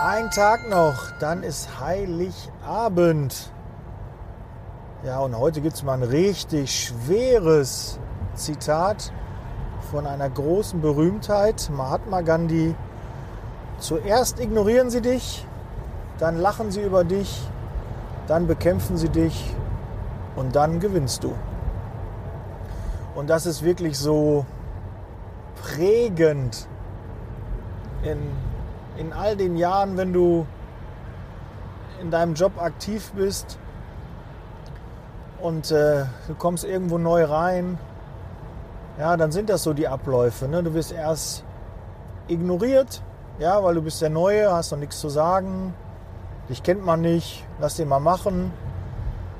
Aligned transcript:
Ein 0.00 0.30
Tag 0.30 0.68
noch, 0.70 1.10
dann 1.18 1.42
ist 1.42 1.80
Heiligabend. 1.80 3.50
Ja, 5.04 5.18
und 5.18 5.36
heute 5.36 5.60
gibt 5.60 5.74
es 5.74 5.82
mal 5.82 5.94
ein 5.94 6.04
richtig 6.04 6.70
schweres 6.86 7.98
Zitat 8.34 9.12
von 9.90 10.06
einer 10.06 10.30
großen 10.30 10.80
Berühmtheit, 10.80 11.68
Mahatma 11.74 12.20
Gandhi. 12.20 12.76
Zuerst 13.80 14.38
ignorieren 14.38 14.88
sie 14.90 15.00
dich, 15.00 15.44
dann 16.20 16.38
lachen 16.38 16.70
sie 16.70 16.82
über 16.82 17.02
dich, 17.02 17.42
dann 18.28 18.46
bekämpfen 18.46 18.96
sie 18.96 19.08
dich 19.08 19.52
und 20.36 20.54
dann 20.54 20.78
gewinnst 20.78 21.24
du. 21.24 21.34
Und 23.16 23.28
das 23.28 23.46
ist 23.46 23.64
wirklich 23.64 23.98
so 23.98 24.46
prägend 25.60 26.68
in, 28.04 28.18
in 28.98 29.12
all 29.12 29.36
den 29.36 29.56
Jahren, 29.56 29.96
wenn 29.96 30.12
du 30.12 30.46
in 32.02 32.10
deinem 32.10 32.34
Job 32.34 32.60
aktiv 32.60 33.12
bist 33.16 33.58
und 35.40 35.70
äh, 35.70 36.04
du 36.26 36.34
kommst 36.34 36.64
irgendwo 36.64 36.98
neu 36.98 37.24
rein, 37.24 37.78
ja, 38.98 39.16
dann 39.16 39.30
sind 39.30 39.48
das 39.48 39.62
so 39.62 39.72
die 39.72 39.86
Abläufe. 39.86 40.48
Ne? 40.48 40.62
Du 40.62 40.74
wirst 40.74 40.92
erst 40.92 41.44
ignoriert, 42.26 43.02
ja, 43.38 43.62
weil 43.62 43.76
du 43.76 43.82
bist 43.82 44.02
der 44.02 44.10
Neue, 44.10 44.52
hast 44.52 44.72
noch 44.72 44.78
nichts 44.78 45.00
zu 45.00 45.08
sagen, 45.08 45.72
dich 46.48 46.62
kennt 46.62 46.84
man 46.84 47.00
nicht, 47.00 47.46
lass 47.60 47.76
den 47.76 47.88
mal 47.88 48.00
machen. 48.00 48.52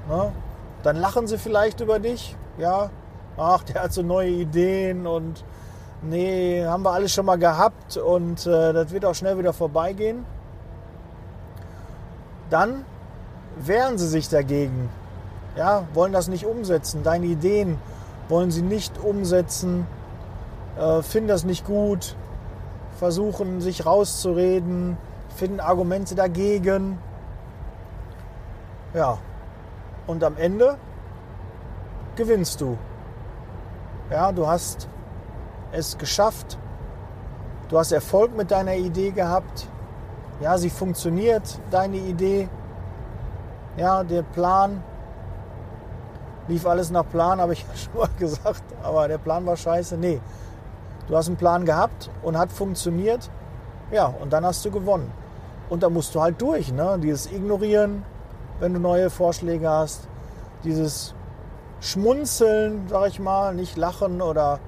Ne? 0.08 0.32
Dann 0.84 0.96
lachen 0.96 1.26
sie 1.26 1.38
vielleicht 1.38 1.80
über 1.80 1.98
dich, 1.98 2.36
ja, 2.56 2.90
ach, 3.36 3.64
der 3.64 3.82
hat 3.82 3.92
so 3.92 4.02
neue 4.02 4.30
Ideen 4.30 5.06
und 5.06 5.44
nee, 6.02 6.64
haben 6.64 6.82
wir 6.82 6.92
alles 6.92 7.12
schon 7.12 7.26
mal 7.26 7.38
gehabt 7.38 7.96
und 7.96 8.46
äh, 8.46 8.72
das 8.72 8.90
wird 8.90 9.04
auch 9.04 9.14
schnell 9.14 9.38
wieder 9.38 9.52
vorbeigehen. 9.52 10.24
Dann 12.50 12.84
wehren 13.58 13.98
sie 13.98 14.08
sich 14.08 14.28
dagegen, 14.28 14.88
ja, 15.56 15.84
wollen 15.94 16.12
das 16.12 16.28
nicht 16.28 16.46
umsetzen, 16.46 17.02
deine 17.02 17.26
Ideen 17.26 17.78
wollen 18.28 18.50
sie 18.50 18.62
nicht 18.62 18.98
umsetzen, 18.98 19.86
äh, 20.78 21.02
finden 21.02 21.28
das 21.28 21.44
nicht 21.44 21.66
gut, 21.66 22.16
versuchen 22.98 23.60
sich 23.60 23.86
rauszureden, 23.86 24.96
finden 25.34 25.60
Argumente 25.60 26.14
dagegen. 26.14 26.98
Ja, 28.94 29.18
und 30.06 30.24
am 30.24 30.36
Ende 30.36 30.76
gewinnst 32.16 32.60
du. 32.60 32.78
Ja, 34.10 34.32
du 34.32 34.46
hast 34.46 34.88
es 35.72 35.98
geschafft. 35.98 36.58
Du 37.68 37.78
hast 37.78 37.92
Erfolg 37.92 38.36
mit 38.36 38.50
deiner 38.50 38.74
Idee 38.74 39.10
gehabt. 39.10 39.66
Ja, 40.40 40.56
sie 40.56 40.70
funktioniert, 40.70 41.58
deine 41.70 41.96
Idee. 41.96 42.48
Ja, 43.76 44.02
der 44.04 44.22
Plan 44.22 44.82
lief 46.48 46.66
alles 46.66 46.90
nach 46.90 47.08
Plan, 47.08 47.40
habe 47.40 47.52
ich 47.52 47.64
schon 47.74 48.00
mal 48.00 48.08
gesagt, 48.18 48.62
aber 48.82 49.08
der 49.08 49.18
Plan 49.18 49.44
war 49.46 49.56
scheiße. 49.56 49.96
Nee, 49.96 50.20
du 51.08 51.16
hast 51.16 51.28
einen 51.28 51.36
Plan 51.36 51.64
gehabt 51.64 52.10
und 52.22 52.38
hat 52.38 52.52
funktioniert. 52.52 53.30
Ja, 53.90 54.06
und 54.06 54.32
dann 54.32 54.44
hast 54.44 54.64
du 54.64 54.70
gewonnen. 54.70 55.10
Und 55.68 55.82
da 55.82 55.90
musst 55.90 56.14
du 56.14 56.20
halt 56.20 56.40
durch, 56.40 56.72
ne? 56.72 56.98
Dieses 57.02 57.30
Ignorieren, 57.30 58.04
wenn 58.60 58.74
du 58.74 58.80
neue 58.80 59.10
Vorschläge 59.10 59.68
hast, 59.68 60.08
dieses 60.64 61.14
Schmunzeln, 61.80 62.86
sag 62.88 63.08
ich 63.08 63.20
mal, 63.20 63.54
nicht 63.54 63.76
lachen 63.76 64.20
oder 64.20 64.60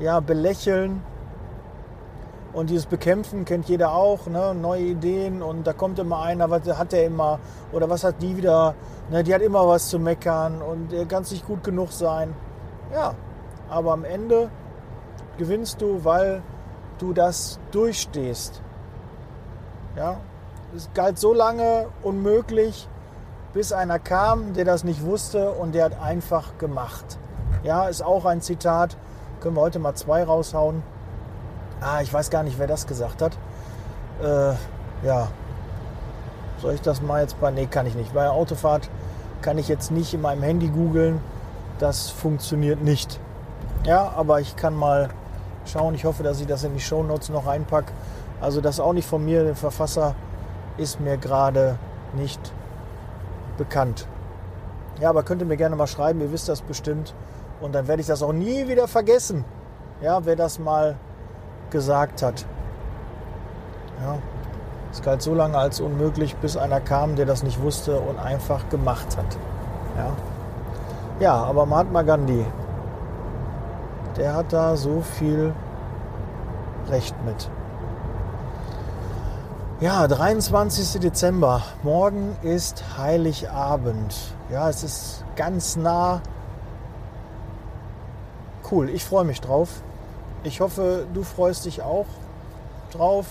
ja, 0.00 0.20
belächeln. 0.20 1.02
Und 2.52 2.70
dieses 2.70 2.86
Bekämpfen 2.86 3.44
kennt 3.44 3.68
jeder 3.68 3.92
auch, 3.92 4.26
ne? 4.26 4.54
neue 4.54 4.82
Ideen 4.82 5.42
und 5.42 5.66
da 5.66 5.72
kommt 5.72 5.98
immer 5.98 6.22
einer, 6.22 6.48
was 6.48 6.66
hat 6.66 6.92
der 6.92 7.04
immer 7.04 7.38
oder 7.72 7.90
was 7.90 8.04
hat 8.04 8.22
die 8.22 8.36
wieder, 8.36 8.74
ne? 9.10 9.22
die 9.22 9.34
hat 9.34 9.42
immer 9.42 9.68
was 9.68 9.88
zu 9.88 9.98
meckern 9.98 10.62
und 10.62 10.90
der 10.90 11.04
kann 11.04 11.24
nicht 11.24 11.46
gut 11.46 11.62
genug 11.62 11.92
sein. 11.92 12.34
Ja, 12.92 13.14
aber 13.68 13.92
am 13.92 14.04
Ende 14.04 14.50
gewinnst 15.36 15.82
du, 15.82 16.04
weil 16.04 16.42
du 16.98 17.12
das 17.12 17.60
durchstehst. 17.70 18.62
Ja, 19.94 20.16
es 20.74 20.88
galt 20.94 21.18
so 21.18 21.34
lange 21.34 21.88
unmöglich, 22.02 22.88
bis 23.52 23.72
einer 23.72 23.98
kam, 23.98 24.54
der 24.54 24.64
das 24.64 24.84
nicht 24.84 25.04
wusste 25.04 25.50
und 25.52 25.74
der 25.74 25.84
hat 25.84 26.00
einfach 26.00 26.56
gemacht. 26.58 27.18
Ja, 27.62 27.88
ist 27.88 28.02
auch 28.02 28.24
ein 28.24 28.40
Zitat 28.40 28.96
können 29.40 29.56
wir 29.56 29.60
heute 29.60 29.78
mal 29.78 29.94
zwei 29.94 30.24
raushauen. 30.24 30.82
Ah, 31.80 32.00
ich 32.02 32.12
weiß 32.12 32.30
gar 32.30 32.42
nicht, 32.42 32.58
wer 32.58 32.66
das 32.66 32.86
gesagt 32.86 33.22
hat. 33.22 33.38
Äh, 34.22 34.54
ja. 35.06 35.28
Soll 36.60 36.74
ich 36.74 36.80
das 36.80 37.00
mal 37.00 37.22
jetzt 37.22 37.40
bei. 37.40 37.50
Nee, 37.50 37.66
kann 37.66 37.86
ich 37.86 37.94
nicht. 37.94 38.12
Bei 38.12 38.22
der 38.22 38.32
Autofahrt 38.32 38.90
kann 39.42 39.58
ich 39.58 39.68
jetzt 39.68 39.90
nicht 39.90 40.12
in 40.12 40.20
meinem 40.20 40.42
Handy 40.42 40.68
googeln. 40.68 41.20
Das 41.78 42.10
funktioniert 42.10 42.82
nicht. 42.82 43.20
Ja, 43.84 44.12
aber 44.16 44.40
ich 44.40 44.56
kann 44.56 44.74
mal 44.74 45.10
schauen. 45.66 45.94
Ich 45.94 46.04
hoffe, 46.04 46.22
dass 46.24 46.40
ich 46.40 46.46
das 46.46 46.64
in 46.64 46.74
die 46.74 46.80
Shownotes 46.80 47.28
noch 47.28 47.46
einpacke. 47.46 47.92
Also 48.40 48.60
das 48.60 48.80
auch 48.80 48.92
nicht 48.92 49.06
von 49.06 49.24
mir, 49.24 49.44
der 49.44 49.54
Verfasser 49.54 50.14
ist 50.76 51.00
mir 51.00 51.16
gerade 51.16 51.78
nicht 52.14 52.52
bekannt. 53.56 54.06
Ja, 55.00 55.10
aber 55.10 55.22
könnt 55.22 55.42
ihr 55.42 55.46
mir 55.46 55.56
gerne 55.56 55.76
mal 55.76 55.86
schreiben, 55.86 56.20
ihr 56.20 56.32
wisst 56.32 56.48
das 56.48 56.60
bestimmt. 56.60 57.14
Und 57.60 57.74
dann 57.74 57.88
werde 57.88 58.00
ich 58.00 58.06
das 58.06 58.22
auch 58.22 58.32
nie 58.32 58.68
wieder 58.68 58.86
vergessen, 58.86 59.44
ja, 60.00 60.24
wer 60.24 60.36
das 60.36 60.58
mal 60.58 60.96
gesagt 61.70 62.22
hat. 62.22 62.46
Ja, 64.00 64.18
es 64.92 65.02
galt 65.02 65.22
so 65.22 65.34
lange 65.34 65.58
als 65.58 65.80
unmöglich, 65.80 66.36
bis 66.36 66.56
einer 66.56 66.80
kam, 66.80 67.16
der 67.16 67.26
das 67.26 67.42
nicht 67.42 67.60
wusste 67.60 67.98
und 68.00 68.18
einfach 68.18 68.68
gemacht 68.68 69.16
hat. 69.16 69.36
Ja, 69.96 70.12
ja 71.20 71.34
aber 71.34 71.66
Mahatma 71.66 72.02
Gandhi, 72.02 72.44
der 74.16 74.34
hat 74.34 74.52
da 74.52 74.76
so 74.76 75.00
viel 75.00 75.52
Recht 76.88 77.14
mit. 77.24 77.50
Ja, 79.80 80.08
23. 80.08 81.00
Dezember. 81.00 81.62
Morgen 81.84 82.36
ist 82.42 82.82
Heiligabend. 82.98 84.14
Ja, 84.50 84.68
es 84.68 84.82
ist 84.82 85.24
ganz 85.36 85.76
nah 85.76 86.20
cool, 88.70 88.88
ich 88.90 89.04
freue 89.04 89.24
mich 89.24 89.40
drauf. 89.40 89.82
Ich 90.44 90.60
hoffe, 90.60 91.06
du 91.14 91.22
freust 91.22 91.64
dich 91.64 91.82
auch 91.82 92.06
drauf. 92.92 93.26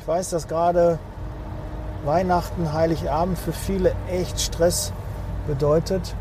Ich 0.00 0.06
weiß, 0.06 0.30
dass 0.30 0.48
gerade 0.48 0.98
Weihnachten, 2.04 2.72
Heiligabend 2.72 3.38
für 3.38 3.52
viele 3.52 3.94
echt 4.08 4.40
Stress 4.40 4.92
bedeutet. 5.46 6.14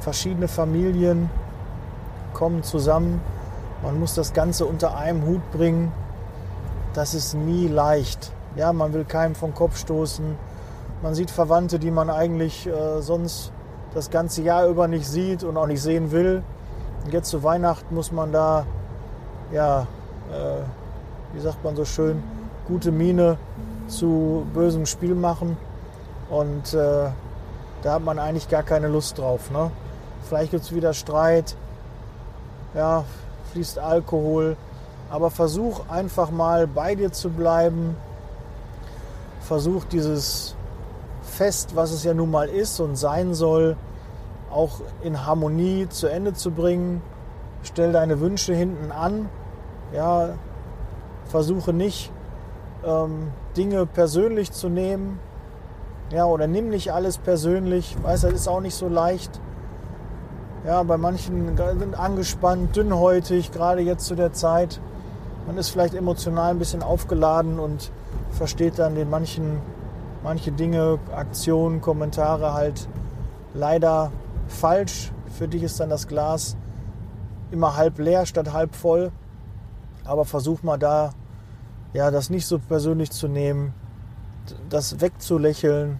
Verschiedene 0.00 0.48
Familien 0.48 1.28
kommen 2.34 2.62
zusammen. 2.62 3.20
Man 3.82 3.98
muss 3.98 4.14
das 4.14 4.32
Ganze 4.32 4.64
unter 4.64 4.96
einem 4.96 5.26
Hut 5.26 5.50
bringen. 5.50 5.92
Das 6.94 7.14
ist 7.14 7.34
nie 7.34 7.68
leicht. 7.68 8.32
Ja, 8.56 8.72
man 8.72 8.92
will 8.92 9.04
keinem 9.04 9.34
vom 9.34 9.54
Kopf 9.54 9.76
stoßen. 9.76 10.36
Man 11.02 11.14
sieht 11.14 11.30
Verwandte, 11.30 11.78
die 11.78 11.90
man 11.90 12.10
eigentlich 12.10 12.66
äh, 12.66 13.02
sonst 13.02 13.52
das 13.94 14.10
ganze 14.10 14.42
Jahr 14.42 14.66
über 14.66 14.88
nicht 14.88 15.06
sieht 15.06 15.44
und 15.44 15.56
auch 15.56 15.66
nicht 15.66 15.82
sehen 15.82 16.10
will. 16.10 16.42
Und 17.04 17.12
jetzt 17.12 17.30
zu 17.30 17.42
Weihnachten 17.42 17.94
muss 17.94 18.12
man 18.12 18.32
da, 18.32 18.66
ja, 19.52 19.86
äh, 20.30 20.62
wie 21.34 21.40
sagt 21.40 21.62
man 21.64 21.76
so 21.76 21.84
schön, 21.84 22.22
gute 22.66 22.92
Miene 22.92 23.38
zu 23.86 24.46
bösem 24.52 24.86
Spiel 24.86 25.14
machen. 25.14 25.56
Und 26.28 26.74
äh, 26.74 27.10
da 27.82 27.92
hat 27.92 28.04
man 28.04 28.18
eigentlich 28.18 28.48
gar 28.48 28.62
keine 28.62 28.88
Lust 28.88 29.18
drauf. 29.18 29.50
Ne? 29.50 29.70
Vielleicht 30.22 30.50
gibt 30.50 30.64
es 30.64 30.74
wieder 30.74 30.92
Streit, 30.92 31.56
ja, 32.74 33.04
fließt 33.52 33.78
Alkohol. 33.78 34.56
Aber 35.10 35.30
versuch 35.30 35.88
einfach 35.88 36.30
mal 36.30 36.66
bei 36.66 36.94
dir 36.94 37.10
zu 37.12 37.30
bleiben. 37.30 37.96
Versuch 39.40 39.84
dieses 39.84 40.54
Fest, 41.38 41.76
was 41.76 41.92
es 41.92 42.02
ja 42.02 42.14
nun 42.14 42.32
mal 42.32 42.48
ist 42.48 42.80
und 42.80 42.96
sein 42.96 43.32
soll, 43.32 43.76
auch 44.50 44.80
in 45.04 45.24
Harmonie 45.24 45.88
zu 45.88 46.08
Ende 46.08 46.34
zu 46.34 46.50
bringen. 46.50 47.00
Stell 47.62 47.92
deine 47.92 48.18
Wünsche 48.18 48.54
hinten 48.54 48.90
an. 48.90 49.28
Ja, 49.94 50.30
versuche 51.26 51.72
nicht 51.72 52.10
ähm, 52.84 53.28
Dinge 53.56 53.86
persönlich 53.86 54.50
zu 54.50 54.68
nehmen. 54.68 55.20
Ja, 56.10 56.24
oder 56.24 56.48
nimm 56.48 56.70
nicht 56.70 56.92
alles 56.92 57.18
persönlich. 57.18 57.96
Weiß, 58.02 58.22
das 58.22 58.32
ist 58.32 58.48
auch 58.48 58.60
nicht 58.60 58.74
so 58.74 58.88
leicht. 58.88 59.40
Ja, 60.66 60.82
bei 60.82 60.96
manchen 60.96 61.56
sind 61.56 61.96
angespannt, 61.96 62.74
dünnhäutig, 62.74 63.52
gerade 63.52 63.82
jetzt 63.82 64.06
zu 64.06 64.16
der 64.16 64.32
Zeit. 64.32 64.80
Man 65.46 65.56
ist 65.56 65.68
vielleicht 65.68 65.94
emotional 65.94 66.50
ein 66.50 66.58
bisschen 66.58 66.82
aufgeladen 66.82 67.60
und 67.60 67.92
versteht 68.32 68.80
dann 68.80 68.96
den 68.96 69.08
manchen 69.08 69.62
manche 70.22 70.52
Dinge, 70.52 70.98
Aktionen, 71.14 71.80
Kommentare 71.80 72.52
halt 72.52 72.88
leider 73.54 74.12
falsch. 74.46 75.12
Für 75.38 75.48
dich 75.48 75.62
ist 75.62 75.80
dann 75.80 75.90
das 75.90 76.08
Glas 76.08 76.56
immer 77.50 77.76
halb 77.76 77.98
leer 77.98 78.26
statt 78.26 78.52
halb 78.52 78.74
voll. 78.74 79.12
Aber 80.04 80.24
versuch 80.24 80.62
mal 80.62 80.78
da 80.78 81.12
ja, 81.92 82.10
das 82.10 82.30
nicht 82.30 82.46
so 82.46 82.58
persönlich 82.58 83.10
zu 83.10 83.28
nehmen, 83.28 83.72
das 84.68 85.00
wegzulächeln, 85.00 85.98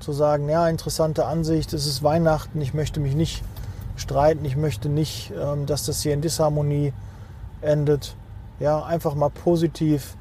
zu 0.00 0.12
sagen, 0.12 0.48
ja, 0.48 0.68
interessante 0.68 1.26
Ansicht, 1.26 1.72
es 1.72 1.86
ist 1.86 2.02
Weihnachten, 2.02 2.60
ich 2.60 2.72
möchte 2.72 3.00
mich 3.00 3.14
nicht 3.14 3.42
streiten, 3.96 4.44
ich 4.44 4.56
möchte 4.56 4.88
nicht, 4.88 5.32
ähm, 5.36 5.66
dass 5.66 5.84
das 5.84 6.02
hier 6.02 6.14
in 6.14 6.20
Disharmonie 6.20 6.92
endet. 7.60 8.16
Ja, 8.60 8.84
einfach 8.84 9.14
mal 9.14 9.30
positiv 9.30 10.16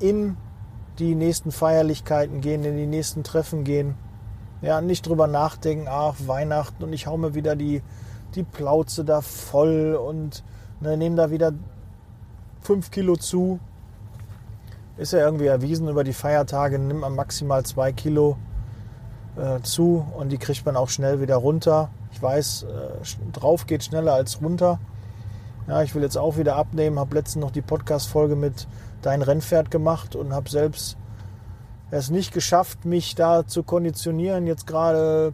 in 0.00 0.36
die 1.02 1.14
nächsten 1.14 1.52
Feierlichkeiten 1.52 2.40
gehen, 2.40 2.64
in 2.64 2.76
die 2.76 2.86
nächsten 2.86 3.24
Treffen 3.24 3.64
gehen. 3.64 3.94
Ja, 4.60 4.80
nicht 4.80 5.06
drüber 5.06 5.26
nachdenken, 5.26 5.86
ach, 5.88 6.14
Weihnachten 6.26 6.84
und 6.84 6.92
ich 6.92 7.06
hau 7.06 7.16
mir 7.16 7.34
wieder 7.34 7.56
die, 7.56 7.82
die 8.34 8.44
Plauze 8.44 9.04
da 9.04 9.20
voll 9.20 9.94
und 9.94 10.44
ne, 10.80 10.96
nehme 10.96 11.16
da 11.16 11.30
wieder 11.30 11.52
fünf 12.60 12.90
Kilo 12.90 13.16
zu. 13.16 13.58
Ist 14.96 15.12
ja 15.12 15.20
irgendwie 15.20 15.46
erwiesen, 15.46 15.88
über 15.88 16.04
die 16.04 16.12
Feiertage 16.12 16.78
nimmt 16.78 17.00
man 17.00 17.14
maximal 17.14 17.64
zwei 17.64 17.92
Kilo 17.92 18.36
äh, 19.36 19.60
zu 19.62 20.06
und 20.16 20.30
die 20.30 20.38
kriegt 20.38 20.64
man 20.64 20.76
auch 20.76 20.88
schnell 20.88 21.20
wieder 21.20 21.36
runter. 21.36 21.90
Ich 22.12 22.22
weiß, 22.22 22.64
äh, 22.64 23.32
drauf 23.32 23.66
geht 23.66 23.82
schneller 23.84 24.14
als 24.14 24.40
runter. 24.40 24.78
Ja, 25.68 25.82
ich 25.82 25.94
will 25.94 26.02
jetzt 26.02 26.18
auch 26.18 26.36
wieder 26.36 26.56
abnehmen, 26.56 26.98
habe 26.98 27.14
letztens 27.14 27.42
noch 27.42 27.52
die 27.52 27.62
Podcast-Folge 27.62 28.34
mit 28.34 28.66
Dein 29.00 29.22
Rennpferd 29.22 29.70
gemacht 29.70 30.16
und 30.16 30.32
habe 30.32 30.50
selbst 30.50 30.96
es 31.90 32.10
nicht 32.10 32.32
geschafft, 32.32 32.84
mich 32.84 33.14
da 33.14 33.46
zu 33.46 33.62
konditionieren. 33.62 34.46
Jetzt 34.46 34.66
gerade 34.66 35.32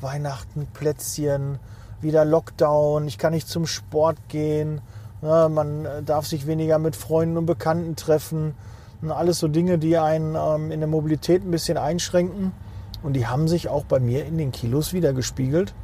Weihnachten, 0.00 0.66
Plätzchen, 0.72 1.58
wieder 2.00 2.24
Lockdown, 2.24 3.08
ich 3.08 3.18
kann 3.18 3.32
nicht 3.32 3.48
zum 3.48 3.66
Sport 3.66 4.16
gehen, 4.28 4.80
ja, 5.22 5.48
man 5.48 5.86
darf 6.04 6.26
sich 6.26 6.46
weniger 6.46 6.78
mit 6.78 6.94
Freunden 6.94 7.36
und 7.36 7.46
Bekannten 7.46 7.96
treffen. 7.96 8.54
Und 9.02 9.10
alles 9.10 9.38
so 9.38 9.48
Dinge, 9.48 9.78
die 9.78 9.98
einen 9.98 10.36
ähm, 10.36 10.70
in 10.70 10.80
der 10.80 10.88
Mobilität 10.88 11.44
ein 11.44 11.50
bisschen 11.50 11.78
einschränken. 11.78 12.52
Und 13.02 13.14
die 13.14 13.26
haben 13.26 13.48
sich 13.48 13.68
auch 13.68 13.84
bei 13.84 14.00
mir 14.00 14.24
in 14.24 14.38
den 14.38 14.52
Kilos 14.52 14.92
wieder 14.92 15.12
gespiegelt. 15.12 15.74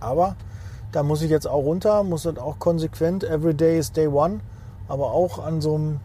Aber 0.00 0.36
da 0.96 1.02
muss 1.02 1.20
ich 1.20 1.30
jetzt 1.30 1.46
auch 1.46 1.62
runter, 1.62 2.02
muss 2.04 2.22
das 2.22 2.38
auch 2.38 2.58
konsequent, 2.58 3.22
every 3.22 3.52
day 3.52 3.78
is 3.78 3.92
day 3.92 4.06
one. 4.06 4.40
Aber 4.88 5.10
auch 5.10 5.38
an 5.38 5.60
so 5.60 5.74
einem, 5.74 6.00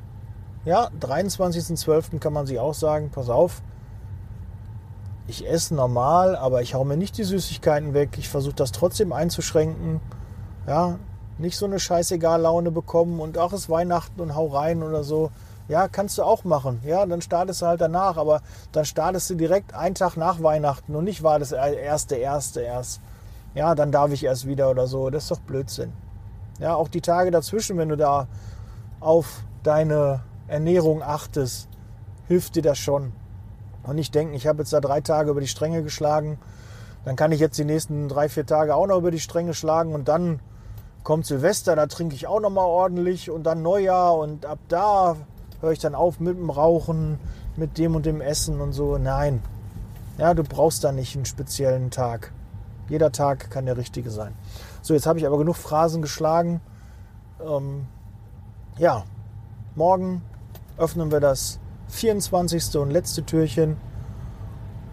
ja, 0.66 0.90
23.12. 1.00 2.20
kann 2.20 2.34
man 2.34 2.46
sich 2.46 2.60
auch 2.60 2.74
sagen, 2.74 3.10
pass 3.10 3.30
auf, 3.30 3.62
ich 5.28 5.50
esse 5.50 5.76
normal, 5.76 6.36
aber 6.36 6.62
ich 6.62 6.74
hau 6.74 6.84
mir 6.84 6.98
nicht 6.98 7.18
die 7.18 7.24
Süßigkeiten 7.24 7.94
weg. 7.94 8.18
Ich 8.18 8.28
versuche 8.28 8.56
das 8.56 8.74
trotzdem 8.74 9.14
einzuschränken. 9.14 10.02
Ja, 10.68 11.00
nicht 11.38 11.56
so 11.56 11.68
eine 11.68 11.80
scheißegal 11.80 12.42
Laune 12.42 12.72
bekommen 12.72 13.22
und 13.22 13.38
auch 13.38 13.54
ist 13.54 13.70
Weihnachten 13.70 14.20
und 14.20 14.36
hau 14.36 14.48
rein 14.48 14.84
oder 14.84 15.06
so. 15.06 15.32
Ja, 15.70 15.88
kannst 15.88 16.18
du 16.18 16.24
auch 16.24 16.44
machen. 16.44 16.82
Ja, 16.86 17.06
dann 17.06 17.22
startest 17.22 17.62
du 17.62 17.68
halt 17.68 17.80
danach, 17.80 18.18
aber 18.18 18.42
dann 18.74 18.84
startest 18.84 19.30
du 19.30 19.36
direkt 19.36 19.74
einen 19.74 19.96
Tag 19.96 20.18
nach 20.18 20.44
Weihnachten 20.44 20.94
und 20.98 21.06
nicht 21.06 21.24
war 21.24 21.40
das 21.40 21.54
erste, 21.54 22.16
erste 22.16 22.60
erst. 22.60 23.00
Ja, 23.53 23.75
dann 23.75 23.92
darf 23.92 24.12
ich 24.12 24.24
erst 24.24 24.48
wieder 24.48 24.69
oder 24.69 24.88
so. 24.88 25.09
Das 25.09 25.24
ist 25.24 25.31
doch 25.31 25.39
Blödsinn. 25.39 25.92
Ja, 26.59 26.75
auch 26.75 26.88
die 26.88 27.01
Tage 27.01 27.31
dazwischen, 27.31 27.77
wenn 27.77 27.89
du 27.89 27.98
da 27.98 28.27
auf 29.00 29.44
deine 29.63 30.21
Ernährung 30.48 31.01
achtest, 31.01 31.68
hilft 32.27 32.56
dir 32.56 32.62
das 32.62 32.77
schon. 32.77 33.13
Und 33.83 33.95
nicht 33.95 34.13
denken, 34.13 34.33
ich 34.33 34.48
habe 34.48 34.59
jetzt 34.59 34.74
da 34.74 34.80
drei 34.80 35.01
Tage 35.01 35.31
über 35.31 35.42
die 35.42 35.48
Stränge 35.48 35.81
geschlagen, 35.83 36.38
dann 37.03 37.15
kann 37.15 37.31
ich 37.31 37.39
jetzt 37.39 37.57
die 37.57 37.65
nächsten 37.65 38.07
drei, 38.09 38.30
vier 38.30 38.45
Tage 38.45 38.75
auch 38.75 38.86
noch 38.86 38.98
über 38.98 39.09
die 39.09 39.19
Stränge 39.19 39.53
schlagen 39.53 39.94
und 39.95 40.07
dann 40.07 40.39
kommt 41.03 41.25
Silvester, 41.25 41.75
da 41.75 41.88
trinke 41.88 42.13
ich 42.13 42.27
auch 42.27 42.39
noch 42.39 42.51
mal 42.51 42.63
ordentlich 42.63 43.31
und 43.31 43.44
dann 43.44 43.63
Neujahr 43.63 44.15
und 44.18 44.45
ab 44.45 44.59
da 44.68 45.15
höre 45.62 45.71
ich 45.71 45.80
dann 45.80 45.95
auf 45.95 46.19
mit 46.19 46.38
dem 46.38 46.51
Rauchen, 46.51 47.19
mit 47.56 47.77
dem 47.80 47.95
und 47.95 48.06
dem 48.06 48.21
Essen 48.21 48.62
und 48.62 48.74
so. 48.74 48.98
Nein. 48.98 49.42
Ja, 50.18 50.36
du 50.36 50.44
brauchst 50.44 50.83
da 50.83 50.92
nicht 50.92 51.15
einen 51.15 51.25
speziellen 51.25 51.89
Tag. 51.89 52.31
Jeder 52.89 53.12
Tag 53.12 53.50
kann 53.50 53.66
der 53.66 53.78
richtige 53.78 54.10
sein. 54.10 54.33
So, 54.81 54.94
jetzt 54.94 55.06
habe 55.06 55.19
ich 55.19 55.25
aber 55.25 55.38
genug 55.38 55.56
Phrasen 55.56 56.01
geschlagen. 56.01 56.62
Ähm, 57.45 57.88
ja, 58.78 59.04
morgen 59.75 60.22
öffnen 60.78 61.12
wir 61.12 61.19
das 61.19 61.60
24. 61.89 62.78
und 62.78 62.92
letzte 62.92 63.24
Türchen. 63.24 63.78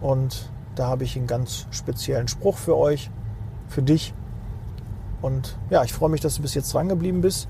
Und 0.01 0.51
da 0.75 0.87
habe 0.87 1.03
ich 1.03 1.17
einen 1.17 1.27
ganz 1.27 1.65
speziellen 1.71 2.27
Spruch 2.27 2.57
für 2.57 2.77
euch, 2.77 3.11
für 3.67 3.81
dich. 3.81 4.13
Und 5.21 5.57
ja, 5.69 5.83
ich 5.83 5.93
freue 5.93 6.09
mich, 6.09 6.21
dass 6.21 6.35
du 6.35 6.41
bis 6.41 6.53
jetzt 6.53 6.73
dran 6.73 6.87
geblieben 6.87 7.21
bist. 7.21 7.47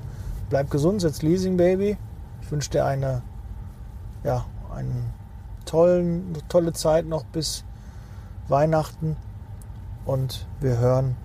Bleib 0.50 0.72
gesund, 0.72 1.02
setz 1.02 1.22
Leasing 1.22 1.58
Baby. 1.58 1.98
Ich 2.42 2.52
wünsche 2.52 2.72
dir 2.72 2.86
eine, 2.86 3.22
ja, 4.24 4.46
einen 4.74 5.14
tollen, 5.66 6.34
tolle 6.48 6.74
Zeit 6.74 7.06
noch 7.06 7.24
bis 7.26 7.64
Weihnachten 8.48 9.16
und 10.06 10.48
wir 10.60 10.78
hören 10.78 11.16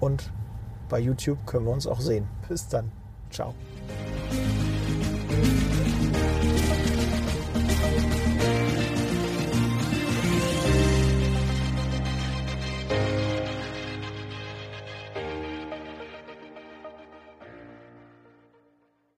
und 0.00 0.32
bei 0.88 0.98
YouTube 0.98 1.38
können 1.46 1.66
wir 1.66 1.72
uns 1.72 1.86
auch 1.86 2.00
sehen. 2.00 2.28
Bis 2.48 2.68
dann. 2.68 2.90
Ciao. 3.30 3.54